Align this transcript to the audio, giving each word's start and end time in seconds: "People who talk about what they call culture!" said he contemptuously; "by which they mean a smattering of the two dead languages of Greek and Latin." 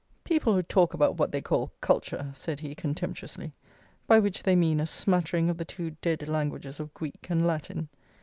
"People 0.23 0.55
who 0.55 0.63
talk 0.63 0.95
about 0.95 1.17
what 1.17 1.31
they 1.31 1.41
call 1.41 1.71
culture!" 1.79 2.31
said 2.33 2.59
he 2.59 2.73
contemptuously; 2.73 3.53
"by 4.07 4.17
which 4.17 4.41
they 4.41 4.55
mean 4.55 4.79
a 4.79 4.87
smattering 4.87 5.47
of 5.47 5.59
the 5.59 5.63
two 5.65 5.91
dead 6.01 6.27
languages 6.27 6.79
of 6.79 6.91
Greek 6.95 7.27
and 7.29 7.45
Latin." 7.45 7.87